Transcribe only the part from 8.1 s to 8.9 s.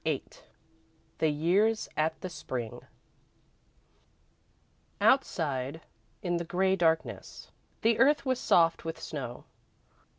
was soft